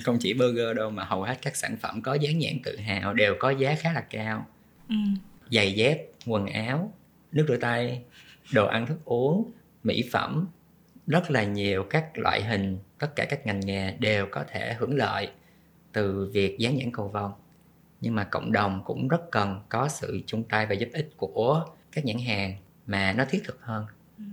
Không 0.05 0.19
chỉ 0.21 0.35
burger 0.35 0.77
đâu 0.77 0.91
mà 0.91 1.05
hầu 1.05 1.23
hết 1.23 1.39
các 1.43 1.57
sản 1.57 1.77
phẩm 1.77 2.03
có 2.03 2.15
dán 2.15 2.39
nhãn 2.39 2.53
tự 2.65 2.77
hào 2.77 3.15
đều 3.15 3.35
có 3.39 3.51
giá 3.51 3.75
khá 3.75 3.93
là 3.93 4.01
cao. 4.01 4.47
Ừ. 4.89 4.95
giày 5.51 5.73
dép 5.73 5.99
quần 6.27 6.47
áo 6.47 6.93
nước 7.33 7.45
rửa 7.49 7.57
tay 7.57 8.03
đồ 8.53 8.67
ăn 8.67 8.87
thức 8.87 8.99
uống 9.05 9.53
mỹ 9.85 10.09
phẩm 10.13 10.49
rất 11.07 11.31
là 11.31 11.45
nhiều 11.45 11.87
các 11.91 12.19
loại 12.19 12.43
hình 12.43 12.79
tất 12.99 13.17
cả 13.17 13.25
các 13.25 13.47
ngành 13.47 13.61
nghề 13.61 13.93
đều 13.93 14.27
có 14.31 14.45
thể 14.49 14.75
hưởng 14.79 14.97
lợi 14.97 15.29
từ 15.93 16.31
việc 16.33 16.59
dán 16.59 16.77
nhãn 16.77 16.91
cầu 16.93 17.09
vồng. 17.09 17.33
Nhưng 18.01 18.15
mà 18.15 18.25
cộng 18.25 18.53
đồng 18.53 18.83
cũng 18.85 19.09
rất 19.09 19.31
cần 19.31 19.61
có 19.69 19.89
sự 19.89 20.21
chung 20.27 20.45
tay 20.45 20.67
và 20.67 20.75
giúp 20.75 20.89
ích 20.93 21.11
của 21.17 21.65
các 21.93 22.05
nhãn 22.05 22.19
hàng 22.19 22.55
mà 22.87 23.13
nó 23.13 23.25
thiết 23.31 23.43
thực 23.45 23.63
hơn. 23.63 23.87
Ừ. 24.19 24.25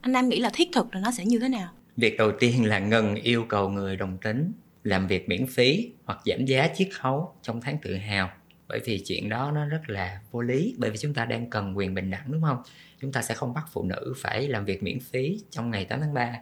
anh 0.00 0.12
nam 0.12 0.28
nghĩ 0.28 0.40
là 0.40 0.50
thiết 0.52 0.68
thực 0.74 0.94
là 0.94 1.00
nó 1.00 1.10
sẽ 1.10 1.24
như 1.24 1.38
thế 1.38 1.48
nào? 1.48 1.68
Việc 1.96 2.16
đầu 2.18 2.32
tiên 2.38 2.64
là 2.64 2.78
ngừng 2.78 3.14
yêu 3.14 3.44
cầu 3.48 3.68
người 3.68 3.96
đồng 3.96 4.18
tính 4.18 4.52
làm 4.86 5.06
việc 5.06 5.28
miễn 5.28 5.46
phí 5.46 5.92
hoặc 6.04 6.18
giảm 6.24 6.44
giá 6.46 6.68
chiết 6.76 6.88
khấu 7.00 7.34
trong 7.42 7.60
tháng 7.60 7.78
tự 7.82 7.96
hào. 7.96 8.30
Bởi 8.68 8.80
vì 8.84 9.02
chuyện 9.06 9.28
đó 9.28 9.50
nó 9.54 9.66
rất 9.66 9.80
là 9.86 10.20
vô 10.30 10.40
lý, 10.40 10.74
bởi 10.78 10.90
vì 10.90 10.96
chúng 10.96 11.14
ta 11.14 11.24
đang 11.24 11.50
cần 11.50 11.76
quyền 11.76 11.94
bình 11.94 12.10
đẳng, 12.10 12.32
đúng 12.32 12.42
không? 12.42 12.62
Chúng 13.00 13.12
ta 13.12 13.22
sẽ 13.22 13.34
không 13.34 13.54
bắt 13.54 13.64
phụ 13.72 13.82
nữ 13.82 14.14
phải 14.16 14.48
làm 14.48 14.64
việc 14.64 14.82
miễn 14.82 15.00
phí 15.00 15.40
trong 15.50 15.70
ngày 15.70 15.84
8 15.84 16.00
tháng 16.00 16.14
3 16.14 16.40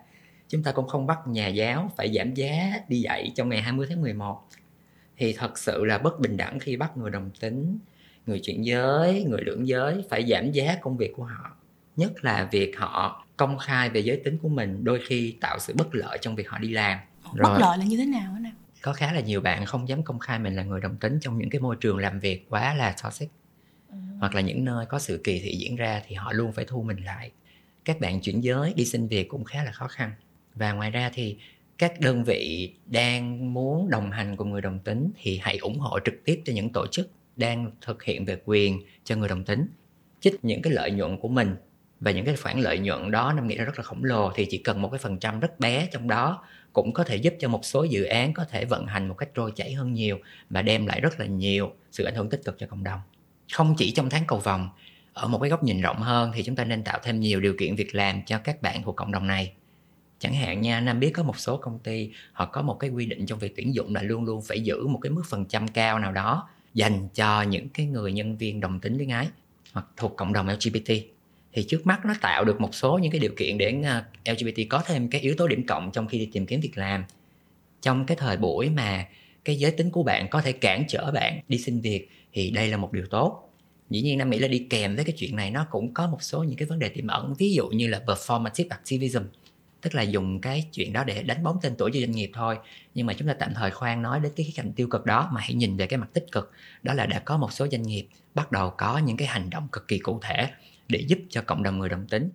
chúng 0.48 0.62
ta 0.62 0.72
cũng 0.72 0.88
không 0.88 1.06
bắt 1.06 1.18
nhà 1.26 1.48
giáo 1.48 1.90
phải 1.96 2.12
giảm 2.14 2.34
giá 2.34 2.72
đi 2.88 3.00
dạy 3.00 3.32
trong 3.34 3.48
ngày 3.48 3.62
20 3.62 3.86
tháng 3.88 4.02
11 4.02 4.48
thì 5.16 5.32
thật 5.32 5.58
sự 5.58 5.84
là 5.84 5.98
bất 5.98 6.20
bình 6.20 6.36
đẳng 6.36 6.58
khi 6.58 6.76
bắt 6.76 6.96
người 6.96 7.10
đồng 7.10 7.30
tính, 7.40 7.78
người 8.26 8.40
chuyển 8.44 8.64
giới, 8.64 9.24
người 9.24 9.40
lưỡng 9.42 9.68
giới 9.68 10.04
phải 10.10 10.26
giảm 10.26 10.52
giá 10.52 10.76
công 10.80 10.96
việc 10.96 11.12
của 11.16 11.24
họ. 11.24 11.56
Nhất 11.96 12.24
là 12.24 12.48
việc 12.52 12.78
họ 12.78 13.26
công 13.36 13.58
khai 13.58 13.90
về 13.90 14.00
giới 14.00 14.16
tính 14.24 14.38
của 14.38 14.48
mình, 14.48 14.84
đôi 14.84 15.00
khi 15.06 15.36
tạo 15.40 15.58
sự 15.58 15.74
bất 15.76 15.94
lợi 15.94 16.18
trong 16.20 16.36
việc 16.36 16.48
họ 16.48 16.58
đi 16.58 16.68
làm. 16.68 16.98
Rồi, 17.34 17.52
bất 17.52 17.58
lợi 17.60 17.78
là 17.78 17.84
như 17.84 17.96
thế 17.96 18.06
nào 18.06 18.36
nè 18.40 18.50
có 18.84 18.92
khá 18.92 19.12
là 19.12 19.20
nhiều 19.20 19.40
bạn 19.40 19.66
không 19.66 19.88
dám 19.88 20.02
công 20.02 20.18
khai 20.18 20.38
mình 20.38 20.56
là 20.56 20.62
người 20.62 20.80
đồng 20.80 20.96
tính 20.96 21.18
trong 21.20 21.38
những 21.38 21.50
cái 21.50 21.60
môi 21.60 21.76
trường 21.80 21.98
làm 21.98 22.20
việc 22.20 22.46
quá 22.48 22.74
là 22.74 22.94
toxic. 23.04 23.30
Ừ. 23.90 23.96
hoặc 24.20 24.34
là 24.34 24.40
những 24.40 24.64
nơi 24.64 24.86
có 24.86 24.98
sự 24.98 25.20
kỳ 25.24 25.40
thị 25.40 25.56
diễn 25.56 25.76
ra 25.76 26.02
thì 26.06 26.14
họ 26.14 26.32
luôn 26.32 26.52
phải 26.52 26.64
thu 26.64 26.82
mình 26.82 27.04
lại. 27.04 27.30
Các 27.84 28.00
bạn 28.00 28.20
chuyển 28.20 28.40
giới 28.40 28.74
đi 28.76 28.84
xin 28.84 29.08
việc 29.08 29.28
cũng 29.28 29.44
khá 29.44 29.64
là 29.64 29.72
khó 29.72 29.88
khăn. 29.88 30.10
Và 30.54 30.72
ngoài 30.72 30.90
ra 30.90 31.10
thì 31.14 31.36
các 31.78 32.00
đơn 32.00 32.24
vị 32.24 32.74
đang 32.86 33.54
muốn 33.54 33.90
đồng 33.90 34.10
hành 34.10 34.36
cùng 34.36 34.50
người 34.50 34.60
đồng 34.60 34.78
tính 34.78 35.10
thì 35.22 35.38
hãy 35.42 35.56
ủng 35.56 35.78
hộ 35.78 35.98
trực 36.04 36.14
tiếp 36.24 36.42
cho 36.44 36.52
những 36.52 36.72
tổ 36.72 36.86
chức 36.86 37.10
đang 37.36 37.70
thực 37.80 38.02
hiện 38.02 38.24
về 38.24 38.40
quyền 38.44 38.82
cho 39.04 39.16
người 39.16 39.28
đồng 39.28 39.44
tính. 39.44 39.66
Chích 40.20 40.44
những 40.44 40.62
cái 40.62 40.72
lợi 40.72 40.90
nhuận 40.90 41.18
của 41.18 41.28
mình 41.28 41.56
và 42.00 42.10
những 42.10 42.24
cái 42.24 42.36
khoản 42.36 42.60
lợi 42.60 42.78
nhuận 42.78 43.10
đó 43.10 43.32
nam 43.32 43.46
nghĩ 43.46 43.54
là 43.54 43.64
rất 43.64 43.78
là 43.78 43.82
khổng 43.82 44.04
lồ. 44.04 44.32
Thì 44.34 44.46
chỉ 44.50 44.58
cần 44.58 44.82
một 44.82 44.88
cái 44.88 44.98
phần 44.98 45.18
trăm 45.18 45.40
rất 45.40 45.60
bé 45.60 45.88
trong 45.92 46.08
đó 46.08 46.44
cũng 46.72 46.92
có 46.92 47.04
thể 47.04 47.16
giúp 47.16 47.34
cho 47.38 47.48
một 47.48 47.64
số 47.64 47.84
dự 47.84 48.04
án 48.04 48.32
có 48.32 48.44
thể 48.44 48.64
vận 48.64 48.86
hành 48.86 49.08
một 49.08 49.14
cách 49.14 49.28
trôi 49.34 49.52
chảy 49.56 49.72
hơn 49.72 49.92
nhiều 49.92 50.18
và 50.50 50.62
đem 50.62 50.86
lại 50.86 51.00
rất 51.00 51.20
là 51.20 51.26
nhiều 51.26 51.72
sự 51.92 52.04
ảnh 52.04 52.14
hưởng 52.14 52.30
tích 52.30 52.40
cực 52.44 52.58
cho 52.58 52.66
cộng 52.66 52.84
đồng. 52.84 53.00
Không 53.52 53.74
chỉ 53.78 53.90
trong 53.90 54.10
tháng 54.10 54.24
cầu 54.26 54.38
vòng 54.38 54.68
ở 55.12 55.28
một 55.28 55.38
cái 55.38 55.50
góc 55.50 55.64
nhìn 55.64 55.80
rộng 55.80 55.98
hơn 55.98 56.32
thì 56.34 56.42
chúng 56.42 56.56
ta 56.56 56.64
nên 56.64 56.84
tạo 56.84 56.98
thêm 57.02 57.20
nhiều 57.20 57.40
điều 57.40 57.54
kiện 57.58 57.76
việc 57.76 57.94
làm 57.94 58.22
cho 58.26 58.38
các 58.38 58.62
bạn 58.62 58.82
thuộc 58.82 58.96
cộng 58.96 59.12
đồng 59.12 59.26
này. 59.26 59.52
Chẳng 60.18 60.34
hạn 60.34 60.60
nha, 60.60 60.80
nam 60.80 61.00
biết 61.00 61.10
có 61.10 61.22
một 61.22 61.38
số 61.38 61.56
công 61.56 61.78
ty, 61.78 62.10
họ 62.32 62.46
có 62.46 62.62
một 62.62 62.74
cái 62.74 62.90
quy 62.90 63.06
định 63.06 63.26
trong 63.26 63.38
việc 63.38 63.56
tuyển 63.56 63.74
dụng 63.74 63.94
là 63.94 64.02
luôn 64.02 64.24
luôn 64.24 64.42
phải 64.42 64.60
giữ 64.60 64.86
một 64.86 64.98
cái 65.02 65.10
mức 65.10 65.22
phần 65.28 65.44
trăm 65.44 65.68
cao 65.68 65.98
nào 65.98 66.12
đó 66.12 66.48
dành 66.74 67.08
cho 67.14 67.42
những 67.42 67.68
cái 67.68 67.86
người 67.86 68.12
nhân 68.12 68.36
viên 68.36 68.60
đồng 68.60 68.80
tính 68.80 68.96
luyến 68.96 69.08
ái 69.08 69.28
hoặc 69.72 69.86
thuộc 69.96 70.16
cộng 70.16 70.32
đồng 70.32 70.48
LGBT 70.48 70.92
thì 71.54 71.64
trước 71.68 71.86
mắt 71.86 72.04
nó 72.04 72.14
tạo 72.20 72.44
được 72.44 72.60
một 72.60 72.74
số 72.74 72.98
những 72.98 73.12
cái 73.12 73.20
điều 73.20 73.32
kiện 73.36 73.58
để 73.58 73.74
à, 73.84 74.04
LGBT 74.24 74.60
có 74.68 74.82
thêm 74.86 75.08
cái 75.08 75.20
yếu 75.20 75.34
tố 75.38 75.48
điểm 75.48 75.66
cộng 75.66 75.90
trong 75.92 76.08
khi 76.08 76.18
đi 76.18 76.28
tìm 76.32 76.46
kiếm 76.46 76.60
việc 76.60 76.78
làm. 76.78 77.04
Trong 77.82 78.06
cái 78.06 78.16
thời 78.16 78.36
buổi 78.36 78.70
mà 78.70 79.06
cái 79.44 79.56
giới 79.56 79.70
tính 79.70 79.90
của 79.90 80.02
bạn 80.02 80.28
có 80.30 80.42
thể 80.42 80.52
cản 80.52 80.84
trở 80.88 81.10
bạn 81.10 81.40
đi 81.48 81.58
xin 81.58 81.80
việc 81.80 82.08
thì 82.32 82.50
đây 82.50 82.68
là 82.68 82.76
một 82.76 82.92
điều 82.92 83.06
tốt. 83.06 83.50
Dĩ 83.90 84.02
nhiên 84.02 84.18
nam 84.18 84.30
Mỹ 84.30 84.38
là 84.38 84.48
đi 84.48 84.66
kèm 84.70 84.96
với 84.96 85.04
cái 85.04 85.14
chuyện 85.18 85.36
này, 85.36 85.50
nó 85.50 85.66
cũng 85.70 85.94
có 85.94 86.06
một 86.06 86.22
số 86.22 86.42
những 86.42 86.56
cái 86.56 86.68
vấn 86.68 86.78
đề 86.78 86.88
tiềm 86.88 87.06
ẩn, 87.06 87.34
ví 87.38 87.52
dụ 87.52 87.68
như 87.68 87.88
là 87.88 88.02
performative 88.06 88.66
activism, 88.68 89.22
tức 89.80 89.94
là 89.94 90.02
dùng 90.02 90.40
cái 90.40 90.64
chuyện 90.72 90.92
đó 90.92 91.04
để 91.04 91.22
đánh 91.22 91.42
bóng 91.42 91.58
tên 91.62 91.74
tuổi 91.78 91.90
cho 91.94 92.00
doanh 92.00 92.10
nghiệp 92.10 92.30
thôi. 92.34 92.56
Nhưng 92.94 93.06
mà 93.06 93.14
chúng 93.14 93.28
ta 93.28 93.34
tạm 93.34 93.54
thời 93.54 93.70
khoan 93.70 94.02
nói 94.02 94.20
đến 94.20 94.32
cái 94.36 94.46
khía 94.46 94.52
cạnh 94.56 94.72
tiêu 94.72 94.88
cực 94.88 95.06
đó, 95.06 95.30
mà 95.32 95.40
hãy 95.40 95.54
nhìn 95.54 95.76
về 95.76 95.86
cái 95.86 95.98
mặt 95.98 96.08
tích 96.12 96.26
cực, 96.32 96.52
đó 96.82 96.94
là 96.94 97.06
đã 97.06 97.18
có 97.18 97.36
một 97.36 97.52
số 97.52 97.66
doanh 97.72 97.82
nghiệp 97.82 98.06
bắt 98.34 98.52
đầu 98.52 98.70
có 98.70 98.98
những 98.98 99.16
cái 99.16 99.28
hành 99.28 99.50
động 99.50 99.68
cực 99.72 99.88
kỳ 99.88 99.98
cụ 99.98 100.20
thể 100.22 100.48
để 100.94 101.00
giúp 101.00 101.18
cho 101.28 101.42
cộng 101.42 101.62
đồng 101.62 101.78
người 101.78 101.88
đồng 101.88 102.06
tính. 102.06 102.30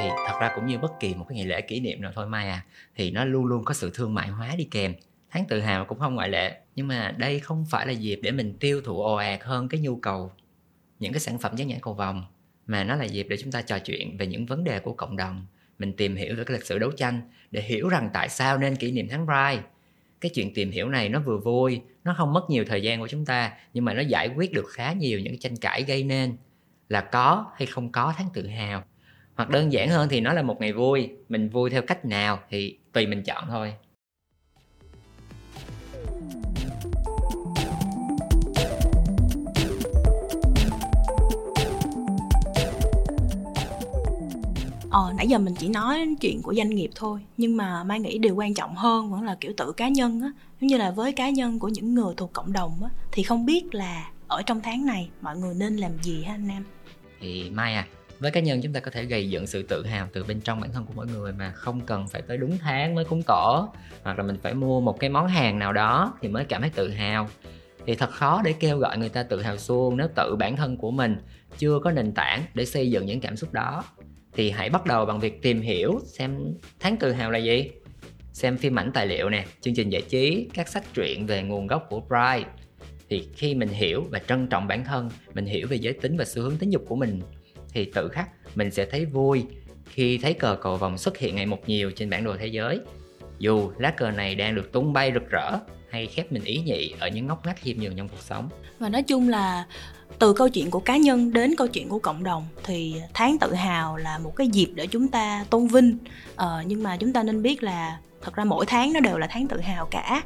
Thì 0.00 0.08
thật 0.26 0.38
ra 0.40 0.50
cũng 0.54 0.66
như 0.66 0.78
bất 0.78 0.92
kỳ 1.00 1.14
một 1.14 1.26
cái 1.28 1.36
ngày 1.36 1.46
lễ 1.46 1.60
kỷ 1.60 1.80
niệm 1.80 2.02
nào 2.02 2.12
thôi, 2.14 2.26
mai 2.26 2.48
à 2.48 2.64
thì 2.96 3.10
nó 3.10 3.24
luôn 3.24 3.44
luôn 3.44 3.64
có 3.64 3.74
sự 3.74 3.90
thương 3.94 4.14
mại 4.14 4.28
hóa 4.28 4.54
đi 4.58 4.64
kèm. 4.70 4.94
Tháng 5.30 5.44
tự 5.48 5.60
hào 5.60 5.84
cũng 5.84 5.98
không 5.98 6.14
ngoại 6.14 6.28
lệ, 6.28 6.60
nhưng 6.76 6.88
mà 6.88 7.14
đây 7.18 7.40
không 7.40 7.64
phải 7.70 7.86
là 7.86 7.92
dịp 7.92 8.20
để 8.22 8.30
mình 8.30 8.56
tiêu 8.60 8.80
thụ 8.84 9.02
ồ 9.02 9.14
ạt 9.14 9.42
hơn 9.42 9.68
cái 9.68 9.80
nhu 9.80 9.96
cầu, 9.96 10.32
những 10.98 11.12
cái 11.12 11.20
sản 11.20 11.38
phẩm 11.38 11.56
dán 11.56 11.68
nhãn 11.68 11.78
cầu 11.82 11.94
vòng, 11.94 12.24
mà 12.66 12.84
nó 12.84 12.96
là 12.96 13.04
dịp 13.04 13.26
để 13.30 13.36
chúng 13.36 13.52
ta 13.52 13.62
trò 13.62 13.78
chuyện 13.78 14.16
về 14.16 14.26
những 14.26 14.46
vấn 14.46 14.64
đề 14.64 14.80
của 14.80 14.92
cộng 14.92 15.16
đồng. 15.16 15.46
Mình 15.78 15.92
tìm 15.92 16.16
hiểu 16.16 16.36
về 16.36 16.44
cái 16.44 16.56
lịch 16.56 16.66
sử 16.66 16.78
đấu 16.78 16.90
tranh 16.90 17.20
để 17.50 17.62
hiểu 17.62 17.88
rằng 17.88 18.10
tại 18.12 18.28
sao 18.28 18.58
nên 18.58 18.76
kỷ 18.76 18.92
niệm 18.92 19.08
tháng 19.10 19.26
Pride. 19.26 19.68
Cái 20.20 20.30
chuyện 20.34 20.54
tìm 20.54 20.70
hiểu 20.70 20.88
này 20.88 21.08
nó 21.08 21.20
vừa 21.20 21.38
vui, 21.38 21.80
nó 22.04 22.14
không 22.18 22.32
mất 22.32 22.50
nhiều 22.50 22.64
thời 22.68 22.82
gian 22.82 23.00
của 23.00 23.08
chúng 23.08 23.24
ta, 23.24 23.52
nhưng 23.74 23.84
mà 23.84 23.94
nó 23.94 24.00
giải 24.00 24.28
quyết 24.28 24.52
được 24.52 24.66
khá 24.68 24.92
nhiều 24.92 25.20
những 25.20 25.38
tranh 25.38 25.56
cãi 25.56 25.82
gây 25.82 26.02
nên 26.02 26.36
là 26.88 27.00
có 27.00 27.46
hay 27.56 27.66
không 27.66 27.92
có 27.92 28.14
tháng 28.16 28.28
tự 28.34 28.46
hào. 28.46 28.82
Hoặc 29.34 29.50
đơn 29.50 29.72
giản 29.72 29.88
hơn 29.88 30.08
thì 30.08 30.20
nó 30.20 30.32
là 30.32 30.42
một 30.42 30.60
ngày 30.60 30.72
vui 30.72 31.10
mình 31.28 31.48
vui 31.48 31.70
theo 31.70 31.82
cách 31.82 32.04
nào 32.04 32.38
thì 32.50 32.78
tùy 32.92 33.06
mình 33.06 33.22
chọn 33.22 33.44
thôi. 33.48 33.74
Ờ, 44.90 45.12
nãy 45.16 45.28
giờ 45.28 45.38
mình 45.38 45.54
chỉ 45.58 45.68
nói 45.68 46.14
chuyện 46.20 46.42
của 46.42 46.54
doanh 46.54 46.70
nghiệp 46.70 46.90
thôi 46.94 47.20
nhưng 47.36 47.56
mà 47.56 47.84
mai 47.84 48.00
nghĩ 48.00 48.18
điều 48.18 48.34
quan 48.34 48.54
trọng 48.54 48.76
hơn 48.76 49.10
vẫn 49.10 49.22
là 49.22 49.36
kiểu 49.40 49.52
tự 49.56 49.72
cá 49.72 49.88
nhân 49.88 50.20
á. 50.20 50.32
Giống 50.60 50.68
như 50.68 50.76
là 50.76 50.90
với 50.90 51.12
cá 51.12 51.30
nhân 51.30 51.58
của 51.58 51.68
những 51.68 51.94
người 51.94 52.14
thuộc 52.16 52.32
cộng 52.32 52.52
đồng 52.52 52.82
á 52.82 52.90
thì 53.12 53.22
không 53.22 53.46
biết 53.46 53.74
là 53.74 54.10
ở 54.28 54.42
trong 54.42 54.60
tháng 54.60 54.86
này 54.86 55.10
mọi 55.20 55.36
người 55.36 55.54
nên 55.54 55.76
làm 55.76 55.92
gì 56.02 56.22
ha 56.22 56.34
anh 56.34 56.48
Nam? 56.48 56.64
Thì 57.20 57.50
mai 57.50 57.74
à 57.74 57.86
với 58.18 58.30
cá 58.30 58.40
nhân 58.40 58.60
chúng 58.62 58.72
ta 58.72 58.80
có 58.80 58.90
thể 58.90 59.04
gây 59.04 59.30
dựng 59.30 59.46
sự 59.46 59.62
tự 59.62 59.86
hào 59.86 60.08
từ 60.12 60.24
bên 60.24 60.40
trong 60.40 60.60
bản 60.60 60.72
thân 60.72 60.84
của 60.86 60.92
mỗi 60.96 61.06
người 61.06 61.32
mà 61.32 61.52
không 61.52 61.80
cần 61.80 62.08
phải 62.08 62.22
tới 62.22 62.36
đúng 62.36 62.58
tháng 62.58 62.94
mới 62.94 63.04
cúng 63.04 63.22
cỏ, 63.26 63.68
hoặc 64.02 64.18
là 64.18 64.24
mình 64.24 64.36
phải 64.42 64.54
mua 64.54 64.80
một 64.80 65.00
cái 65.00 65.10
món 65.10 65.28
hàng 65.28 65.58
nào 65.58 65.72
đó 65.72 66.14
thì 66.20 66.28
mới 66.28 66.44
cảm 66.44 66.60
thấy 66.60 66.70
tự 66.70 66.90
hào. 66.90 67.28
Thì 67.86 67.94
thật 67.94 68.10
khó 68.10 68.42
để 68.44 68.54
kêu 68.60 68.78
gọi 68.78 68.98
người 68.98 69.08
ta 69.08 69.22
tự 69.22 69.42
hào 69.42 69.56
xuông 69.56 69.96
nếu 69.96 70.08
tự 70.14 70.36
bản 70.38 70.56
thân 70.56 70.76
của 70.76 70.90
mình 70.90 71.16
chưa 71.58 71.78
có 71.84 71.90
nền 71.90 72.12
tảng 72.12 72.42
để 72.54 72.64
xây 72.64 72.90
dựng 72.90 73.06
những 73.06 73.20
cảm 73.20 73.36
xúc 73.36 73.52
đó. 73.52 73.84
Thì 74.32 74.50
hãy 74.50 74.70
bắt 74.70 74.86
đầu 74.86 75.06
bằng 75.06 75.20
việc 75.20 75.42
tìm 75.42 75.60
hiểu 75.60 76.00
xem 76.04 76.54
tháng 76.80 76.96
tự 76.96 77.12
hào 77.12 77.30
là 77.30 77.38
gì, 77.38 77.70
xem 78.32 78.56
phim 78.56 78.78
ảnh 78.78 78.90
tài 78.94 79.06
liệu 79.06 79.28
nè, 79.28 79.46
chương 79.60 79.74
trình 79.74 79.90
giải 79.90 80.02
trí, 80.02 80.48
các 80.54 80.68
sách 80.68 80.84
truyện 80.94 81.26
về 81.26 81.42
nguồn 81.42 81.66
gốc 81.66 81.86
của 81.90 82.00
Pride 82.00 82.50
thì 83.10 83.28
khi 83.36 83.54
mình 83.54 83.68
hiểu 83.68 84.04
và 84.10 84.18
trân 84.18 84.46
trọng 84.46 84.68
bản 84.68 84.84
thân 84.84 85.10
mình 85.34 85.46
hiểu 85.46 85.66
về 85.68 85.76
giới 85.76 85.92
tính 85.92 86.16
và 86.16 86.24
xu 86.24 86.42
hướng 86.42 86.56
tính 86.56 86.70
dục 86.70 86.84
của 86.88 86.96
mình 86.96 87.20
thì 87.72 87.84
tự 87.84 88.08
khắc 88.08 88.28
mình 88.54 88.70
sẽ 88.70 88.86
thấy 88.86 89.04
vui 89.04 89.44
khi 89.90 90.18
thấy 90.18 90.34
cờ 90.34 90.56
cầu 90.60 90.76
vòng 90.76 90.98
xuất 90.98 91.18
hiện 91.18 91.36
ngày 91.36 91.46
một 91.46 91.68
nhiều 91.68 91.90
trên 91.96 92.10
bản 92.10 92.24
đồ 92.24 92.36
thế 92.38 92.46
giới. 92.46 92.80
Dù 93.38 93.70
lá 93.78 93.90
cờ 93.90 94.10
này 94.10 94.34
đang 94.34 94.54
được 94.54 94.72
tung 94.72 94.92
bay 94.92 95.10
rực 95.14 95.30
rỡ 95.30 95.58
hay 95.90 96.06
khép 96.06 96.32
mình 96.32 96.44
ý 96.44 96.58
nhị 96.58 96.94
ở 96.98 97.08
những 97.08 97.26
ngóc 97.26 97.46
ngách 97.46 97.60
khiêm 97.60 97.76
nhường 97.78 97.96
trong 97.96 98.08
cuộc 98.08 98.20
sống. 98.20 98.48
Và 98.78 98.88
nói 98.88 99.02
chung 99.02 99.28
là 99.28 99.66
từ 100.18 100.32
câu 100.32 100.48
chuyện 100.48 100.70
của 100.70 100.80
cá 100.80 100.96
nhân 100.96 101.32
đến 101.32 101.54
câu 101.56 101.66
chuyện 101.66 101.88
của 101.88 101.98
cộng 101.98 102.24
đồng 102.24 102.46
thì 102.64 102.94
tháng 103.14 103.38
tự 103.38 103.54
hào 103.54 103.96
là 103.96 104.18
một 104.18 104.36
cái 104.36 104.48
dịp 104.48 104.68
để 104.74 104.86
chúng 104.86 105.08
ta 105.08 105.44
tôn 105.50 105.66
vinh. 105.66 105.98
Ờ, 106.36 106.62
nhưng 106.66 106.82
mà 106.82 106.96
chúng 106.96 107.12
ta 107.12 107.22
nên 107.22 107.42
biết 107.42 107.62
là 107.62 107.98
thật 108.22 108.34
ra 108.34 108.44
mỗi 108.44 108.66
tháng 108.66 108.92
nó 108.92 109.00
đều 109.00 109.18
là 109.18 109.26
tháng 109.30 109.48
tự 109.48 109.60
hào 109.60 109.86
cả. 109.86 110.22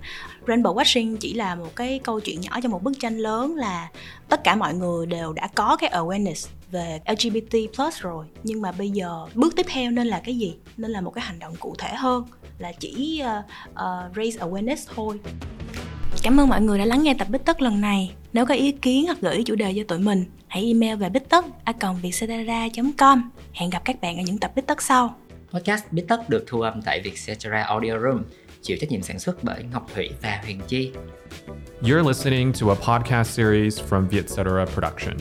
Rainbow 0.47 0.75
washing 0.75 1.17
chỉ 1.17 1.35
là 1.35 1.55
một 1.55 1.77
cái 1.77 2.01
câu 2.05 2.21
chuyện 2.21 2.41
nhỏ 2.41 2.61
cho 2.63 2.69
một 2.69 2.83
bức 2.83 2.93
tranh 3.01 3.19
lớn 3.19 3.57
là 3.57 3.89
tất 4.29 4.45
cả 4.45 4.57
mọi 4.57 4.75
người 4.75 5.07
đều 5.07 5.33
đã 5.33 5.49
có 5.55 5.77
cái 5.77 5.91
awareness 5.91 6.49
về 6.71 7.01
lgbt 7.07 7.75
plus 7.77 8.01
rồi. 8.01 8.27
Nhưng 8.43 8.63
mà 8.63 8.73
bây 8.73 8.91
giờ 8.91 9.27
bước 9.35 9.57
tiếp 9.57 9.67
theo 9.69 9.91
nên 9.91 10.07
là 10.07 10.21
cái 10.25 10.39
gì? 10.39 10.55
Nên 10.77 10.91
là 10.91 11.01
một 11.01 11.11
cái 11.11 11.25
hành 11.25 11.39
động 11.39 11.55
cụ 11.61 11.75
thể 11.79 11.95
hơn 11.95 12.25
là 12.59 12.73
chỉ 12.73 13.23
uh, 13.23 13.45
uh, 13.71 14.17
raise 14.17 14.39
awareness 14.39 14.77
thôi. 14.95 15.21
Cảm 16.23 16.41
ơn 16.41 16.49
mọi 16.49 16.61
người 16.61 16.79
đã 16.79 16.85
lắng 16.85 17.03
nghe 17.03 17.15
tập 17.15 17.29
Bích 17.31 17.45
Tất 17.45 17.63
lần 17.63 17.81
này. 17.81 18.15
Nếu 18.33 18.47
có 18.47 18.55
ý 18.55 18.73
kiến 18.73 19.07
hoặc 19.07 19.19
gửi 19.21 19.43
chủ 19.47 19.55
đề 19.55 19.75
cho 19.77 19.83
tụi 19.89 19.99
mình, 19.99 20.25
hãy 20.49 20.65
email 20.65 20.95
về 20.95 21.09
bích 21.09 21.29
tất 21.29 21.45
a 21.65 21.73
com. 22.99 23.31
Hẹn 23.53 23.71
gặp 23.71 23.85
các 23.85 24.01
bạn 24.01 24.17
ở 24.17 24.23
những 24.27 24.39
tập 24.39 24.53
Bích 24.55 24.67
Tất 24.67 24.83
sau. 24.83 25.15
Podcast 25.53 25.85
Bít 25.91 26.05
Tất 26.09 26.29
được 26.29 26.45
thu 26.47 26.61
âm 26.61 26.83
tại 26.83 27.01
Vietcetera 27.01 27.63
Audio 27.63 27.99
Room, 27.99 28.23
chịu 28.63 28.77
trách 28.81 28.91
nhiệm 28.91 29.03
sản 29.03 29.19
xuất 29.19 29.45
bởi 29.45 29.65
Ngọc 29.73 29.87
Thủy 29.95 30.11
và 30.23 30.41
Huyền 30.45 30.61
Chi. 30.69 30.93
You're 31.83 32.09
listening 32.09 32.53
to 32.61 32.69
a 32.69 32.75
podcast 32.75 33.31
series 33.31 33.81
from 33.81 34.09
Vietcetera 34.09 34.65
Production. 34.65 35.17